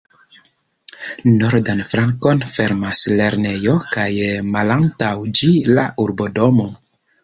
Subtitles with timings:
[1.41, 4.09] Nordan flankon fermas lernejo kaj
[4.59, 6.73] malantaŭ ĝi la urbodomo.